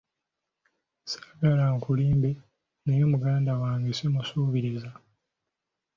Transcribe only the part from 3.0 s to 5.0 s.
muganda wange simusuubiriza.